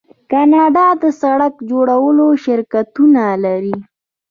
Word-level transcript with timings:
کاناډا 0.31 0.87
د 1.01 1.03
سړک 1.21 1.53
جوړولو 1.69 2.27
شرکتونه 2.43 3.23
لري. 3.45 3.75